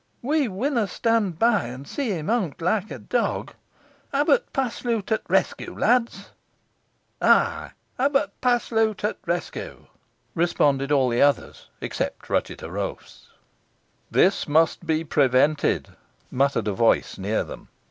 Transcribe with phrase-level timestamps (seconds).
[0.23, 3.53] "We winna stond by, an see him hongt loike a dog.
[4.11, 6.31] Abbut Paslew to t' reskew, lads!"
[7.21, 9.85] "Eigh, Abbut Paslew to t' reskew!"
[10.33, 13.27] responded all the others, except Ruchot o' Roaph's.
[14.09, 15.89] "This must be prevented,"
[16.31, 17.67] muttered a voice near them.